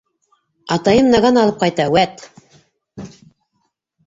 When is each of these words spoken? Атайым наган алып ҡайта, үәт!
Атайым 0.75 1.11
наган 1.15 1.37
алып 1.41 1.59
ҡайта, 1.65 1.87
үәт! 1.93 2.25